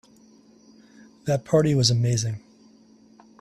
That 1.25 1.45
party 1.45 1.75
was 1.75 1.91
amazing. 1.91 2.41